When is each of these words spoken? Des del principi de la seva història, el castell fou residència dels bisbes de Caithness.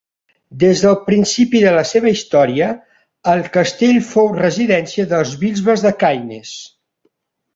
Des 0.61 0.79
del 0.83 0.95
principi 1.09 1.59
de 1.65 1.73
la 1.75 1.81
seva 1.89 2.09
història, 2.13 2.69
el 3.35 3.43
castell 3.57 3.99
fou 4.07 4.31
residència 4.39 5.05
dels 5.13 5.35
bisbes 5.45 5.85
de 5.87 5.93
Caithness. 6.05 6.57